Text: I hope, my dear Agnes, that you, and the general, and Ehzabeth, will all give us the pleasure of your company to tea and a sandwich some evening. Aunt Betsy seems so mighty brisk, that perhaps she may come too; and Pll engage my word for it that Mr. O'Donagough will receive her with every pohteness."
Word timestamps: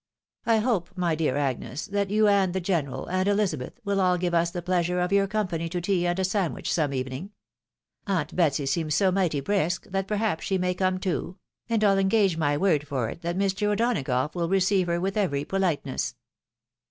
I 0.47 0.57
hope, 0.57 0.89
my 0.95 1.13
dear 1.13 1.37
Agnes, 1.37 1.85
that 1.85 2.09
you, 2.09 2.27
and 2.27 2.53
the 2.55 2.59
general, 2.59 3.05
and 3.05 3.29
Ehzabeth, 3.29 3.73
will 3.85 4.01
all 4.01 4.17
give 4.17 4.33
us 4.33 4.49
the 4.49 4.63
pleasure 4.63 4.99
of 4.99 5.11
your 5.13 5.27
company 5.27 5.69
to 5.69 5.79
tea 5.79 6.07
and 6.07 6.17
a 6.17 6.23
sandwich 6.25 6.73
some 6.73 6.91
evening. 6.91 7.33
Aunt 8.07 8.35
Betsy 8.35 8.65
seems 8.65 8.95
so 8.95 9.11
mighty 9.11 9.41
brisk, 9.41 9.85
that 9.91 10.07
perhaps 10.07 10.43
she 10.45 10.57
may 10.57 10.73
come 10.73 10.97
too; 10.99 11.37
and 11.69 11.83
Pll 11.83 11.99
engage 11.99 12.35
my 12.35 12.57
word 12.57 12.87
for 12.87 13.09
it 13.09 13.21
that 13.21 13.37
Mr. 13.37 13.67
O'Donagough 13.67 14.33
will 14.33 14.49
receive 14.49 14.87
her 14.87 14.99
with 14.99 15.15
every 15.17 15.45
pohteness." 15.45 16.15